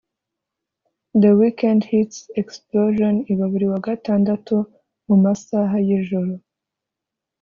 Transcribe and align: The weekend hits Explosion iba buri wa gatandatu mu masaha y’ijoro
The 1.13 1.31
weekend 1.41 1.81
hits 1.91 2.19
Explosion 2.41 3.15
iba 3.31 3.45
buri 3.51 3.65
wa 3.71 3.79
gatandatu 3.87 4.55
mu 5.07 5.15
masaha 5.23 5.75
y’ijoro 5.87 6.33